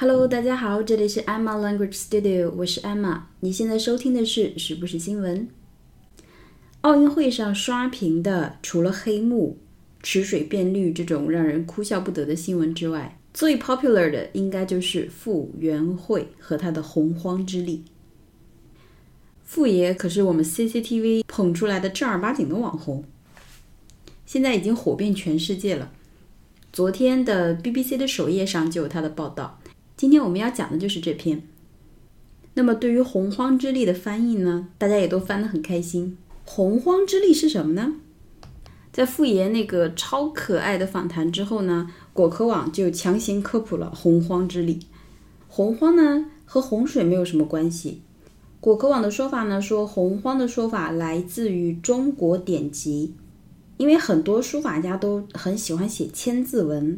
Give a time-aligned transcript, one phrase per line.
[0.00, 3.22] Hello，大家好，这里是 Emma Language Studio，我是 Emma。
[3.40, 5.48] 你现在收听的是是不是新闻？
[6.82, 9.58] 奥运会上刷屏的，除了黑幕、
[10.00, 17.82] 池水变绿这种让人哭笑不得的新闻之外，最 popular 的应该就是傅园慧和她的洪荒之力。
[19.42, 23.02] 傅爷可是我们 CCTV 捧出来的正儿八经的网红，
[24.24, 25.90] 现在已经火遍全世界了。
[26.72, 29.58] 昨天的 BBC 的首页上就有他的报道。
[29.98, 31.42] 今天我们要讲的就是这篇。
[32.54, 36.16] 那么对于洪荒之力的翻译呢，大家也都翻得很开心。
[36.44, 37.94] 洪荒之力是什么呢？
[38.92, 44.78] 在傅爷那个超可爱的访谈之后呢，果壳网就强行科普了洪荒之力。
[45.48, 48.02] 洪荒呢和洪水没有什么关系。
[48.60, 53.14] 果壳网的说法呢说，洪荒的说法来自于中国典籍，
[53.76, 56.96] 因为很多书法家都很喜欢写千字文。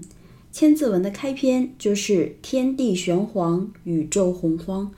[0.53, 4.93] 千字文的开篇就是“天地玄黄，宇宙洪荒”，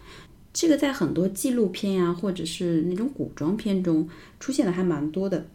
[0.52, 4.08] 这个在很多纪录片呀，或者是那种古装片中
[4.40, 5.46] 出现的还蛮多的。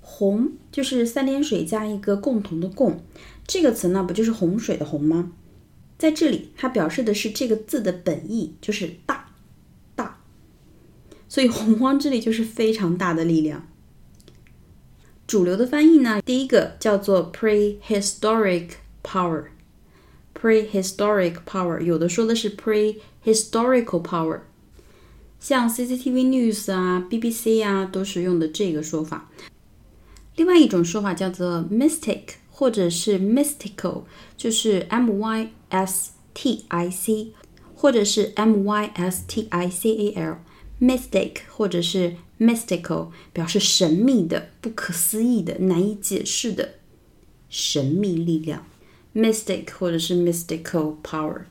[0.00, 3.02] 洪就是三点水加一个共同的共，
[3.46, 5.32] 这个词呢不就是洪水的洪吗？
[5.98, 9.34] 在这里它表示的是这个字的本意，就是大
[9.94, 10.20] 大，
[11.28, 13.69] 所以洪荒之力就是非常大的力量。
[15.29, 18.69] 主流的翻译呢，第一个叫做 prehistoric
[19.03, 24.41] power，prehistoric power，有的说的是 prehistorical power，
[25.39, 29.31] 像 CCTV News 啊、BBC 啊都是用的这个说法。
[30.35, 32.21] 另外一种说法叫做 mystic
[32.51, 34.03] 或者是 mystical，
[34.37, 37.31] 就是 M Y S T I C
[37.73, 46.76] 或者是 M Y S T I C A L，mystic 或者是 mystical 表示神秘的、不可思议的、难以解释的
[47.50, 48.64] 神秘力量
[49.14, 51.42] ，mystic 或者是 mystical power，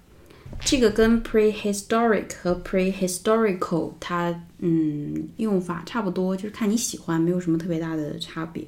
[0.66, 8.66] 这个跟 prehistoric 和 prehistorical 它嗯用法差不多，就是看你喜欢，没有什么特别大的差别。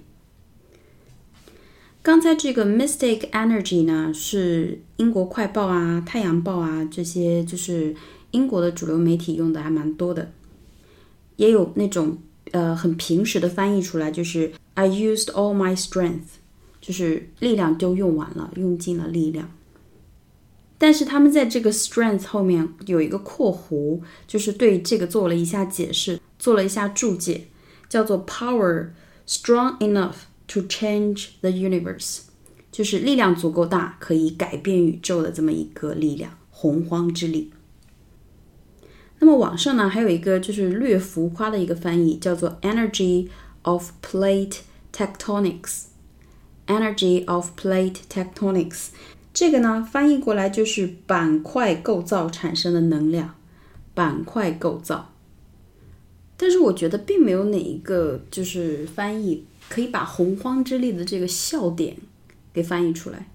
[2.03, 7.95] 刚才这个 mystic energy 呢，是英国快报啊、太阳报啊这些，就是
[8.31, 10.31] 英国的主流媒体用的还蛮多的。
[11.35, 12.17] 也有那种
[12.51, 16.39] 呃很平实的翻译出来，就是 I used all my strength，
[16.79, 19.51] 就是力量都用完了，用尽了力量。
[20.77, 27.45] 但是他们在这个 strength 后面有一个括弧，就是对这个做了一下解释，做了一下注解，
[27.87, 28.87] 叫做 power
[29.27, 30.15] strong enough
[30.47, 32.21] to change the universe，
[32.71, 37.51] 就是力量足够大，可以改变宇宙的这么一个力量，洪荒之力。
[39.21, 43.29] 那么网上呢，还有一个就是略浮夸的一个翻译，叫做 “energy
[43.61, 44.57] of plate
[44.91, 45.83] tectonics”。
[46.67, 48.89] energy of plate tectonics，
[49.33, 53.35] 这个呢翻译过来就是板块构造产生的能量。
[53.93, 55.09] 板块构造，
[56.37, 61.97] 但是我觉得并没有哪一个就是翻译可以把洪荒之力的这个笑点
[62.53, 63.27] 给翻译出来。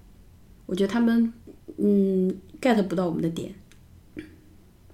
[0.65, 1.31] 我觉得他们
[1.77, 3.53] 嗯 get 不到我们的点。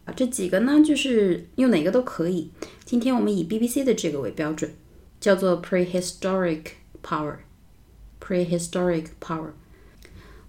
[0.04, 2.50] 啊，这几个呢，就是用哪个都可以。
[2.84, 4.72] 今天我们以 BBC 的这个为标准，
[5.20, 6.62] 叫做 prehistoric
[7.02, 9.50] power。prehistoric power。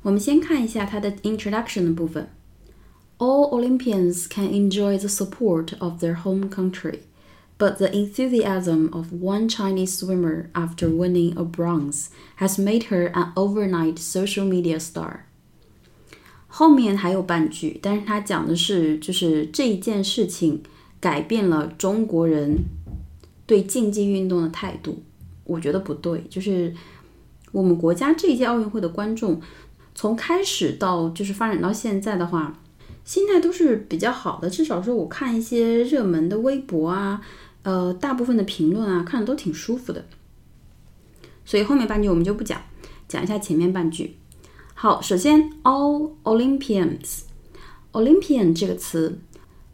[0.01, 2.29] 我们先看一下它的 introduction 的部分。
[3.17, 6.99] All Olympians can enjoy the support of their home country,
[7.57, 12.07] but the enthusiasm of one Chinese swimmer after winning a bronze
[12.37, 15.25] has made her an overnight social media star.
[16.56, 20.62] 后面还有半句，但是他讲的是，就是这一件事情
[21.00, 22.56] 改变了中国人
[23.44, 25.02] 对竞技运动的态度。
[25.42, 26.72] 我觉得不对，就是
[27.50, 29.40] 我们国家这一届奥运会的观众，
[29.96, 32.56] 从开始到就是发展到现在的话，
[33.04, 34.48] 心态都是比较好的。
[34.48, 37.20] 至少说我看一些热门的微博啊，
[37.64, 40.04] 呃，大部分的评论啊，看着都挺舒服的。
[41.44, 42.62] 所以后面半句我们就不讲，
[43.08, 44.14] 讲一下前面半句。
[44.76, 49.18] 好，首先，all Olympians，Olympian 这个词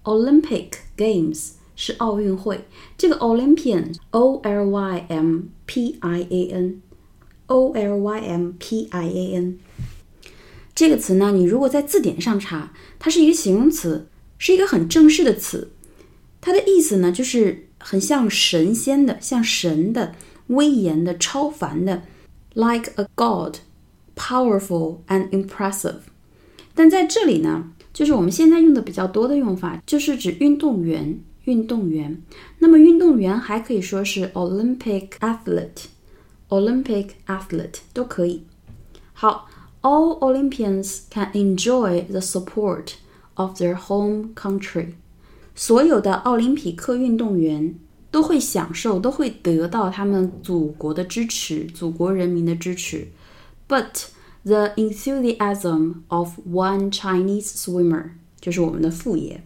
[0.05, 2.64] ，Olympic Games 是奥运会。
[2.97, 9.58] 这个 Olympian，O L Y M P I A N，O L Y M P I A N
[10.75, 14.06] 这个词呢，你如果在字典上查，它是一个形容词，
[14.38, 15.73] 是一个很正式的词。
[16.41, 20.14] 它的意思呢，就是很像神仙的，像神的，
[20.49, 22.05] 威严的，超凡的
[22.55, 23.56] ，like a god。
[24.19, 26.00] Powerful and impressive，
[26.74, 31.19] 但在这里呢，就是我们现在用的比较多的用法，就是指运动员。
[31.45, 32.24] 运动员，
[32.57, 38.45] 那么运动员还可以说是 Olympic athlete，Olympic athlete 都可以。
[39.13, 39.47] 好
[39.83, 42.94] all Olympians can enjoy the support
[43.36, 44.94] of their home country。
[45.53, 47.75] 所有的奥林匹克运动员
[48.09, 53.07] 都会享受，都会得到他们祖国的支持，祖国人民的支持。
[53.69, 54.09] But
[54.44, 59.42] the enthusiasm of one Chinese swimmer，就是我们的副业，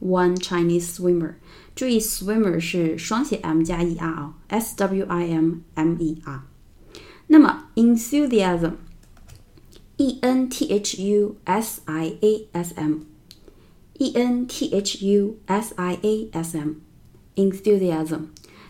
[0.00, 1.34] one Chinese swimmer。
[1.74, 6.42] 注意，swimmer 是双写 m 加 e r 啊，s w i m m e r。
[7.28, 15.72] 那么 enthusiasm，e n t h u s i a s m，e n t h u s
[15.76, 18.26] i a s m，enthusiasm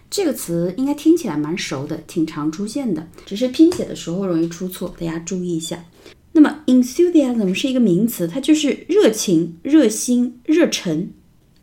[0.09, 5.83] 这个词应该听起来蛮熟的，挺常出现的，只是拼写的时候容易出错，大家注意一下。
[6.31, 11.09] 那么 enthusiasm 是一个名词，它就是热情、热心、热忱。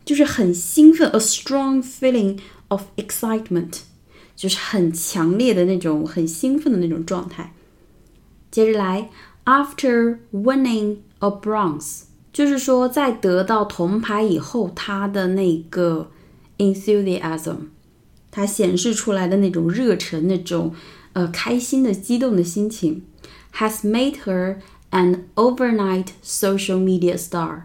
[0.03, 2.37] 就是很兴奋，a strong feeling
[2.67, 3.79] of excitement，
[4.35, 7.55] 就是很强烈的那种很兴奋的那种状态。
[8.51, 9.09] 接着来
[9.45, 16.11] ，after winning a bronze，就是说在得到铜牌以后，他的那个
[16.59, 17.55] enthusiasm，
[18.35, 20.75] 他显示出来的那种热忱，那种
[21.13, 23.03] 呃开心的、激动的心情
[23.53, 24.57] ，has made her
[24.91, 27.61] an overnight social media star。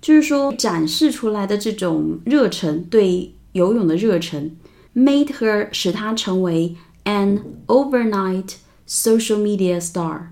[0.00, 4.56] 就是说，展示出来的这种热忱，对游泳的热忱
[4.94, 8.52] ，made her 使她成为 an overnight
[8.88, 10.28] social media star。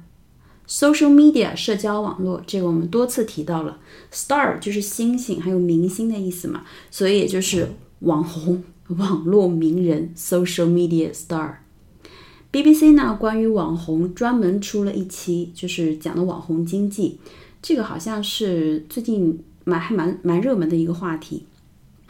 [0.68, 3.78] social media 社交网络，这个我们多次提到了。
[4.12, 10.13] star 就是星星，还有明星的意思嘛，所以也就是网红、网络名人。
[10.15, 17.19] social media star。BBC 呢，关于网红专门出了一期，就是讲的网红经济，
[17.62, 19.44] 这个好像是最近。
[19.63, 21.45] 蛮还蛮蛮热门的一个话题，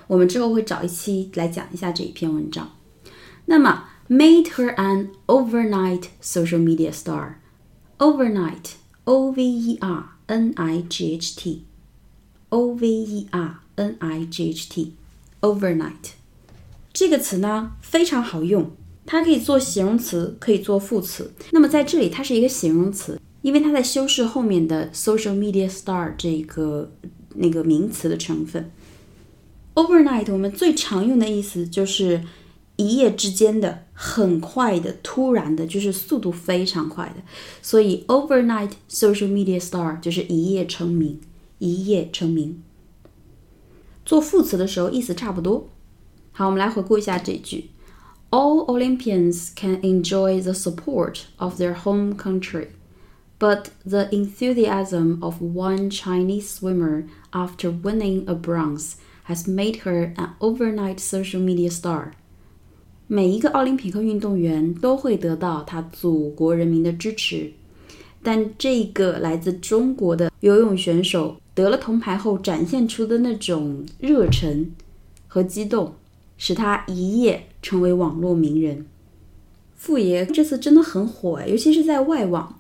[0.07, 2.71] 我们之后会找一期来讲一下这一篇文章。
[3.47, 12.87] 那么，made her an overnight social media star。overnight，o v e r n i g h t，o v
[12.87, 16.11] e r n i g h t，overnight
[16.98, 18.70] 这个词呢非常好用，
[19.04, 21.30] 它可以做形容词，可以做副词。
[21.50, 26.90] 那么在这里它是一个形容词，因为它在修饰后面的 social media star 这个。
[27.38, 28.70] 那个名词的成分
[29.74, 32.22] ，overnight 我们最常用的意思就是
[32.76, 37.22] 一夜之间的、很快的、突然的，就是速度非常快的。
[37.60, 41.20] 所以 overnight social media star 就是一夜成名，
[41.58, 42.62] 一夜成名。
[44.06, 45.68] 做副词的时候意思差不多。
[46.35, 47.69] 好，我们来回顾一下这句：
[48.29, 52.67] All Olympians can enjoy the support of their home country.
[53.37, 58.93] But the enthusiasm of one Chinese swimmer after winning a bronze
[59.25, 62.11] has made her an overnight social media star.
[63.07, 67.51] 每一个奥林匹克运动员都会得到他祖国人民的支持，
[68.23, 74.71] 但这个来自中国的游泳选手得了铜牌后展现出的那种热忱
[75.27, 75.95] 和激动，
[76.36, 78.86] 使他一夜成为网络名人。
[79.74, 82.58] 傅爷这次真的很火哎，尤其是在外网。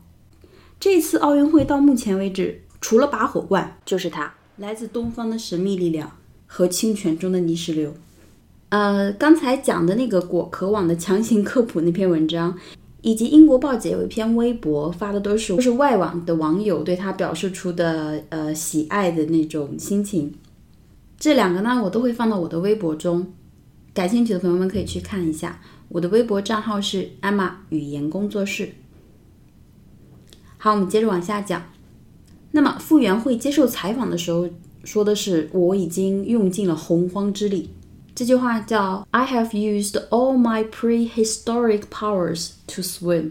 [0.78, 6.12] 这次奥运会到目前为止，除了拔火罐，就是他来自东方的神秘力量
[6.46, 7.94] 和清泉中的泥石流。
[8.68, 12.58] 呃，刚才讲的那个果壳网的强行科普那篇文章，
[13.00, 20.34] 以及英国报姐有一篇微博发的都是都是外网的网友对他表示出的呃喜爱的那种心情。
[21.18, 23.32] 这两个呢，我都会放到我的微博中，
[23.96, 25.58] 感兴趣的朋友们可以去看一下。
[25.88, 28.74] 我的微博账号是艾玛语言工作室。
[30.58, 31.62] 好，我们接着往下讲。
[32.50, 34.50] 那么傅园慧接受采访的时候
[34.84, 37.70] 说的是：“我已经用尽了洪荒之力。”
[38.14, 43.30] 这句话叫 “I have used all my prehistoric powers to swim.”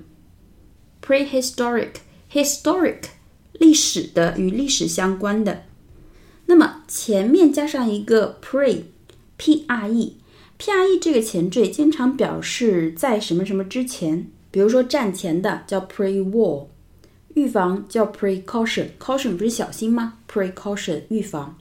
[1.00, 1.98] Prehistoric,
[2.32, 3.04] historic，
[3.54, 5.66] 历史的，与历史相关的。
[6.48, 10.18] 那么前面加上一个 pre，p r e
[10.66, 16.68] pre 这个前缀经常表示在什么什么之前，比如说战前的叫 pre-war。
[17.36, 21.58] 预防叫 precaution，caution 不是小心吗？precaution 预防。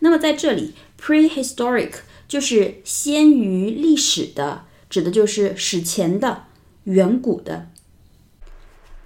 [0.00, 1.92] 那么在这里，prehistoric
[2.28, 6.44] 就是先于历史的，指的就是史前的、
[6.84, 7.70] 远古的。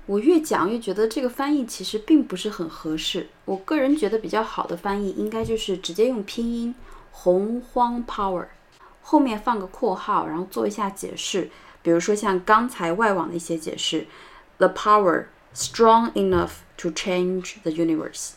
[0.06, 3.28] 我越讲越觉得这个翻译其实并不是很合适。
[3.44, 6.75] 我个人觉得比较好的翻译应该就是直接用拼音
[7.12, 8.46] 洪荒 power，
[9.02, 11.50] 后面放个括号，然后做一下解释。
[11.83, 14.07] 比如说像刚才外网的一些解释
[14.59, 15.26] ，the power。
[15.52, 18.35] strong enough to change the universe.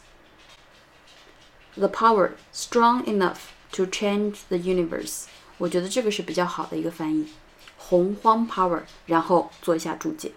[1.76, 5.26] The power strong enough to change the universe，
[5.60, 7.28] 我觉得这个是比较好的一个翻译，
[7.78, 10.32] 洪荒 power，然后做一下注解。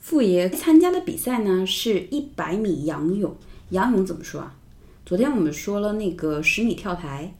[0.00, 3.36] 傅爷参加的比赛呢是一百米仰泳。
[3.70, 4.56] 仰泳怎么说啊？
[5.06, 7.32] 昨天我们说了那个十米跳台，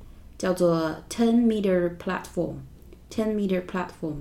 [0.42, 2.54] 叫做 ten meter platform。
[3.08, 4.16] ten meter platform，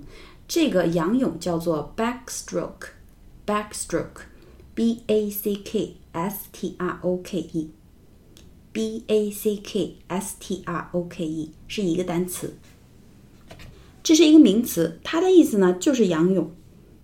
[0.47, 2.89] 这个仰泳叫做 backstroke。
[3.47, 10.89] backstroke，b a c k s t r o k e，b a c k s t r
[10.91, 12.53] o k e 是一个单词。
[14.03, 16.51] 这是一个名词，它的意思呢就是仰泳。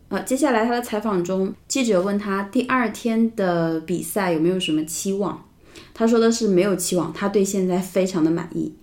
[0.09, 5.49] 呃，接下来他的采访中，记者问他第二天的比赛有没有什么期望，
[5.95, 8.75] 他说的是没有期望，他对现在非常的满意。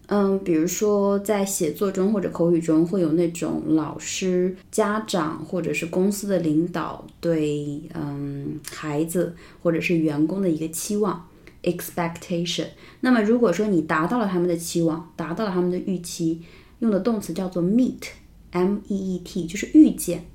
[0.07, 11.27] 嗯，比如说在写作中或者口语中，会有那种老师、家长或者是公司的领导对嗯孩子或者是员工的一个期望。
[11.64, 12.68] expectation。
[13.00, 16.42] 那么如果说你达到了他们的期望，达到了他们的预期，
[16.80, 20.26] 用的动词叫做 meet，m e e t，就是遇见，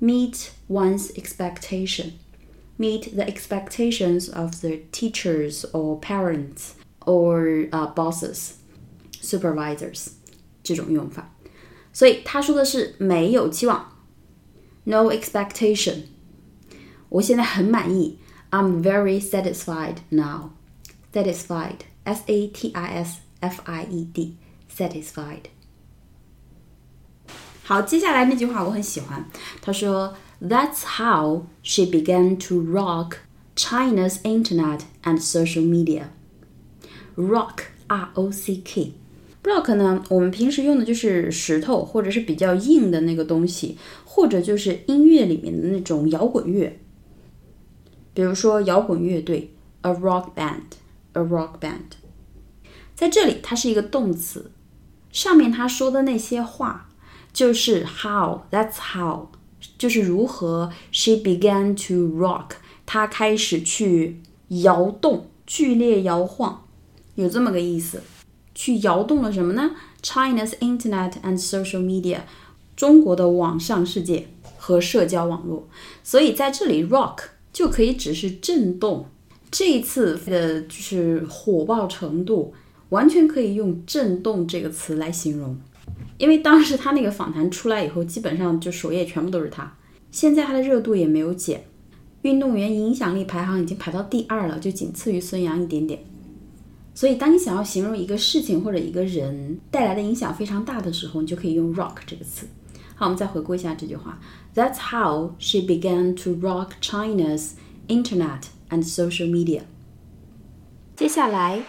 [0.00, 10.08] meet one's expectation，meet the expectations of the teachers or parents or uh, bosses。supervisors
[10.64, 11.32] 这种用法，
[11.92, 13.92] 所以他说的是没有期望，
[14.82, 16.06] no expectation。
[17.08, 18.18] 我现在很满意，
[18.50, 20.50] I'm very satisfied now。
[21.12, 24.36] satisfied s a t i s f i e d
[24.74, 25.44] satisfied。
[27.64, 29.24] 好，接下来那句话我很喜欢，
[29.60, 33.18] 他说 That's how she began to rock
[33.54, 36.06] China's internet and social media.
[37.14, 38.94] Rock R O C K
[39.44, 46.80] rock 呢，我们平时用的就是石头或者是比较硬的那个东西，或者就是音乐里面的那种摇滚乐。
[48.14, 50.30] 比如说摇滚乐队，a rock
[51.17, 51.97] A rock band。
[52.95, 54.51] 在这里，它是一个动词，
[55.11, 56.89] 上面他说的那些话
[57.33, 59.27] 就是 how，that's how，
[59.77, 62.51] 就是如何 she began to rock，
[62.85, 66.65] 她开始去摇动，剧烈摇晃，
[67.15, 68.01] 有这么个意思。
[68.55, 69.71] 去摇动了什么呢
[70.01, 72.21] ？China's internet and social media，
[72.75, 75.67] 中国的网上世界和社交网络。
[76.03, 77.19] 所以在这里，rock
[77.53, 79.09] 就可以只是震动。
[79.49, 82.53] 这一次的就是火爆程度，
[82.89, 85.57] 完全可以用震动这个词来形容。
[86.17, 89.73] 因为当时他那个访谈出来以后，基本上就首页全部都是他。
[90.11, 91.63] 现在他的热度也没有减，
[92.23, 96.03] 运动员影响力排行已经排到第二了，就仅次于孙杨一点点。
[96.93, 102.47] 所以，当你想要形容一个事情或者一个人带来的影响非常大的时候，你就可以用 rock 这个词。
[102.95, 104.19] 好，我们再回顾一下这句话
[104.55, 107.51] ：That's how she began to rock China's
[107.87, 109.62] internet and social media。
[110.96, 111.62] 接下来，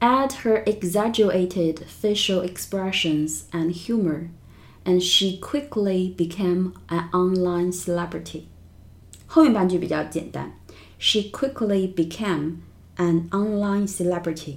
[0.00, 4.28] add her exaggerated facial expressions and humor,
[4.84, 8.42] and she quickly became an online celebrity。
[9.26, 10.52] 后面半句比较简单，
[10.98, 12.56] she quickly became
[12.96, 14.56] An online celebrity，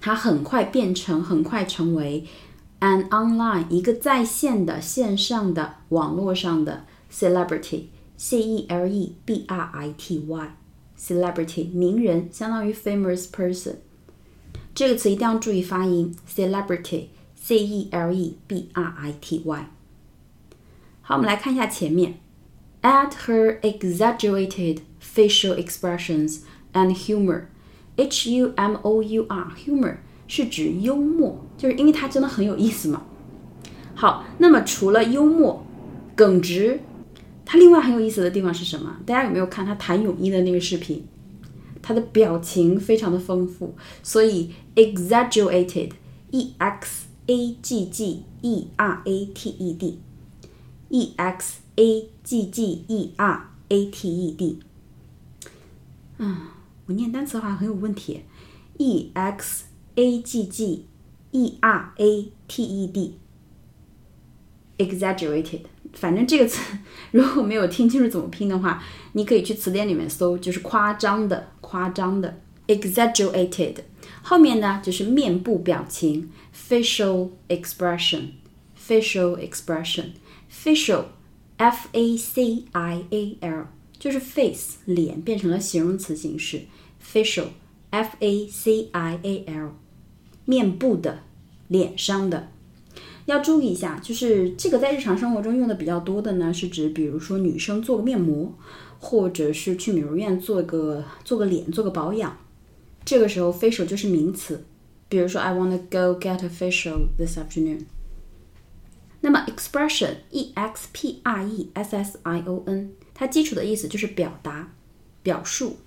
[0.00, 2.24] 他很快变成，很快成为
[2.78, 10.24] an online 一个在线的线上的网络上的 celebrity，c e l e b r i t
[11.00, 13.76] y，celebrity 名人相当于 famous person。
[14.74, 19.66] 这个词一定要注意发音，celebrity，c e l e b r i t y。
[21.02, 22.20] 好，我们来看一下前面，
[22.82, 26.40] add her exaggerated facial expressions
[26.72, 29.96] and humor。H U M O U R，humor
[30.28, 33.04] 是指幽默，就是因为它真的很有意思嘛。
[33.94, 35.64] 好，那么除了幽默、
[36.14, 36.80] 耿直，
[37.51, 38.95] 它另外很有意思的地方是什么？
[39.05, 41.03] 大家有没有看他弹泳衣的那个视频？
[41.81, 52.85] 他的表情非常的丰富，所以 exaggerated，e x a g g e r a t e d，e x a g g
[52.87, 54.59] e r a t e d，
[56.19, 56.37] 嗯。
[56.85, 58.21] 我念单词好像很有问题
[58.77, 59.65] ，e x
[59.95, 60.85] a g g
[61.31, 62.87] e r a t e
[64.77, 65.63] d，exaggerated。
[65.93, 66.77] 反正这个词
[67.11, 68.81] 如果没有听清楚怎么拼的话，
[69.13, 73.75] 你可以去词典里面搜，就是夸张的、夸张的，exaggerated。
[74.21, 83.67] 后面呢就是面部表情，facial expression，facial expression，facial，f a c i a l，
[83.99, 86.61] 就是 face 脸变成了形容词形式。
[87.03, 87.47] facial,
[87.89, 89.71] f a c i a l，
[90.45, 91.23] 面部的，
[91.67, 92.49] 脸上的。
[93.25, 98.53] 要注意一下，就是这个在日常生活中用的比较多的呢，是指比如说女生做个面膜，
[98.99, 102.37] 或者是去美容院做个做个脸做个保养，
[103.05, 104.63] 这个时候 facial 就是名词。
[105.07, 107.81] 比如说 I wanna go get a facial this afternoon。
[109.19, 114.73] 那么 expression e x p r e s s i o n，它基础的意思就是表达、
[115.21, 115.77] 表述。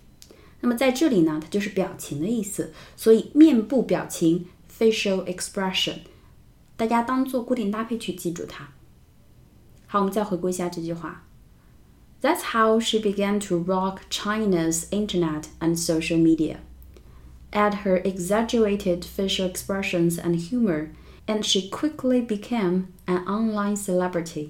[0.60, 4.46] 那么在这里呢，它就是表情的意思，所以面部表情
[4.78, 5.94] facial expression，
[6.75, 8.69] 大家当做固定搭配去记住它。
[9.87, 11.25] 好，我们再回顾一下这句话。
[12.21, 16.57] That's how she began to rock China's internet and social media.
[17.51, 20.89] Add her exaggerated facial expressions and humor
[21.25, 24.49] and she quickly became an online celebrity.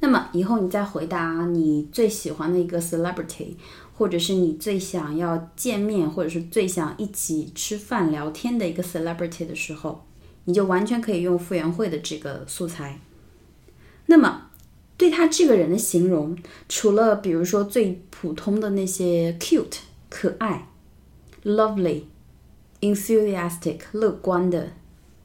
[0.00, 3.54] 那么以后你再回答你最喜欢的一个 celebrity，
[3.96, 10.04] 或者是你最想要见面，或者是最想一起吃饭聊天的一个 celebrity 的时候，
[10.45, 12.99] 你就完全可以用傅园慧的这个素材。
[14.07, 14.49] 那么
[14.97, 16.37] 对他这个人的形容，
[16.69, 19.77] 除了比如说最普通的那些 cute
[20.09, 20.67] 可爱
[21.43, 22.03] ，lovely
[22.81, 24.73] enthusiastic 乐观的。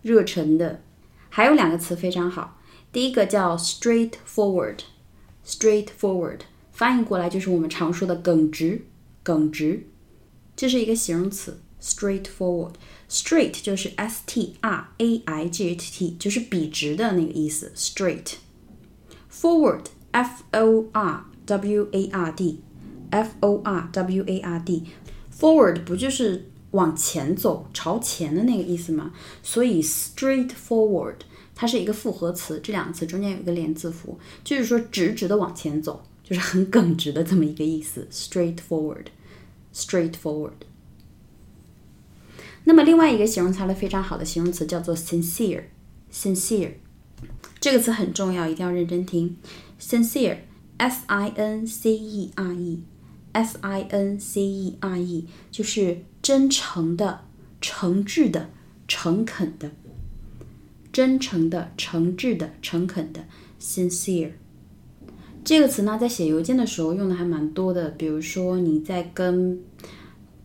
[0.02, 0.82] 热忱的，
[1.30, 2.60] 还有两个词非常好。
[2.92, 8.82] 第一个叫 straightforward，straightforward 翻译过来就是我们常说的耿直，
[9.24, 9.88] 耿直，
[10.54, 11.58] 这是一个形容词。
[11.81, 12.73] straightforward
[13.09, 17.71] straight 就是 s t r a i g h t，就是笔直的那个意思。
[17.75, 18.35] straight
[19.31, 22.61] forward f o r w a r d
[23.09, 24.83] f o r w a r d
[25.35, 29.11] forward 不就是往前走，朝前的那个意思嘛，
[29.43, 31.15] 所以 straightforward
[31.55, 38.07] 它是一个复合词，这两个词中间有一个连字符，就是说直直的往前走，就是很耿直的这么一个意思。
[38.11, 40.51] straightforward，straightforward。
[42.66, 46.72] 那么另外一个形容词的非常好的形容词叫做 sincere，sincere
[47.58, 49.36] 这个词很重要，一定要认真听。
[49.80, 56.02] sincere，s i n c e r e，s i n c e r e 就是。
[56.22, 57.20] 真诚的、
[57.60, 58.50] 诚挚的、
[58.88, 59.70] 诚恳的，
[60.92, 63.24] 真诚的、诚挚的、诚恳的
[63.60, 64.32] ，sincere。
[65.44, 67.90] 这个词呢，在写邮件的时候用的还蛮多的。
[67.90, 69.62] 比如说你在跟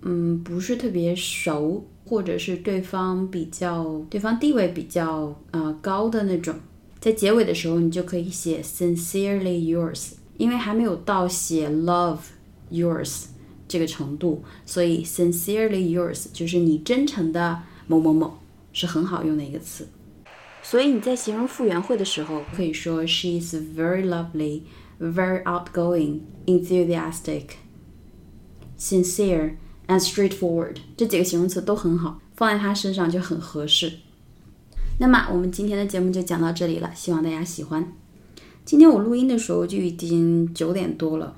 [0.04, 6.54] 嗯不是特别熟，或者是对方比较对方地位比较呃高的那种，
[7.00, 12.18] 在结尾的时候你就可以写 sincerely yours，因为还没有到写 love
[12.70, 13.28] yours。
[13.66, 18.40] 这个程度，所以 sincerely yours 就是你真诚的某某某，
[18.74, 19.88] 是很好用的一个词。
[20.62, 24.64] 所以你在形容傅园慧的时候，可以说 she is very lovely,
[25.00, 27.52] very outgoing, enthusiastic,
[28.78, 29.54] sincere
[29.92, 30.78] and straightforward。
[30.96, 33.92] 这几个形容词都很好，放在他身上就很合适。
[35.00, 37.94] 那么我们今天的节目就讲到这里了，希望大家喜欢。
[38.64, 41.36] 今天我录音的时候就已经九点多了。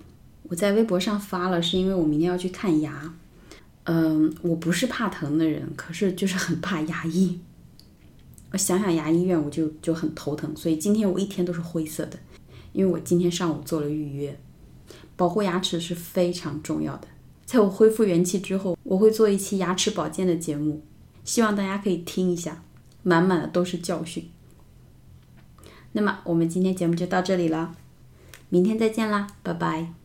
[0.50, 3.14] 我在微博上发了，是因为我明天要去看牙。
[3.86, 7.40] 嗯，我不是怕疼的人，可是就是很怕牙医。
[8.52, 10.56] 我想想牙医院，我就就很头疼。
[10.56, 12.20] 所以今天我一天都是灰色的，
[12.72, 14.38] 因为我今天上午做了预约。
[15.16, 17.08] 保护牙齿是非常重要的。
[17.54, 20.82] 在我恢复元气之后，我会做一期牙齿保健的节目，
[21.24, 22.64] 希望大家可以听一下，
[23.04, 24.28] 满满的都是教训。
[25.92, 27.76] 那么我们今天节目就到这里了，
[28.50, 30.03] 明天再见啦，拜拜。